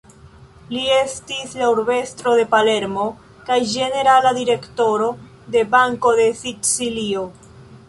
[0.75, 3.05] Li estis la Urbestro de Palermo
[3.51, 5.13] kaj ĝenerala Direktoro
[5.59, 7.31] de Banko de Sicilio.